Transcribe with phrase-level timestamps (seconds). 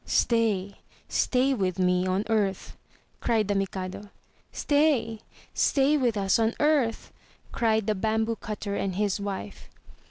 [0.03, 0.75] *'Stay,
[1.07, 2.75] stay with me on earth!
[3.19, 4.09] cried the Mikado.
[4.51, 5.19] "Stay,
[5.53, 7.13] stay with us on earth!"
[7.51, 9.69] cried the bamboo cutter and his wife.